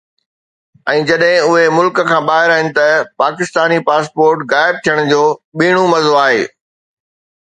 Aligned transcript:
۽ 0.93 1.01
جڏهن 1.09 1.43
اهي 1.49 1.65
ملڪ 1.79 2.01
کان 2.07 2.25
ٻاهر 2.29 2.53
آهن 2.55 2.71
ته 2.77 2.87
پاڪستاني 3.23 3.77
پاسپورٽ 3.91 4.45
غائب 4.55 4.83
ٿيڻ 4.89 5.03
جو 5.15 5.23
ٻيڻو 5.63 5.85
مزو 5.93 6.17
آهي 6.27 6.41